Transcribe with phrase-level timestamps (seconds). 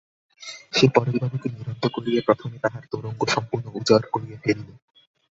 [0.73, 4.69] সে পরেশবাবুকে নিরস্ত করিয়া প্রথমে তাঁহার তোরঙ্গ সম্পূর্ণ উজাড় করিয়া ফেলিল।